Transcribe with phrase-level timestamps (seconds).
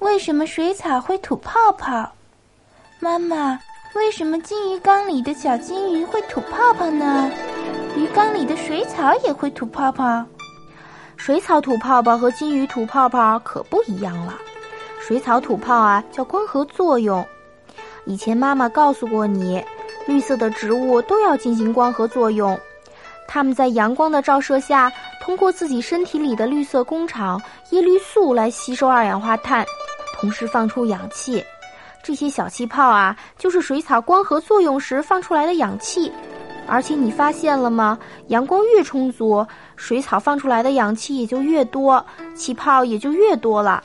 [0.00, 2.12] 为什么水草会吐泡泡？
[3.00, 3.58] 妈妈，
[3.94, 7.30] 为什么金鱼缸里的小金鱼会吐泡泡呢？
[7.96, 10.24] 鱼缸里的水草也会吐泡泡。
[11.16, 14.34] 水草吐泡泡和金鱼吐泡泡可不一样了。
[15.00, 17.24] 水草吐泡啊，叫光合作用。
[18.04, 19.64] 以前妈妈告诉过你，
[20.06, 22.58] 绿色的植物都要进行光合作用。
[23.26, 24.92] 它们在阳光的照射下，
[25.24, 27.40] 通过自己身体里的绿色工厂
[27.70, 29.64] 叶绿素来吸收二氧化碳，
[30.20, 31.42] 同时放出氧气。
[32.02, 36.12] 这些小气泡啊，就是水草光合作用时放出来的氧气。
[36.66, 37.98] 而且你发现了吗？
[38.28, 43.82] 阳光越充足，水草放出来的氧气也就越多，气泡也就越多了。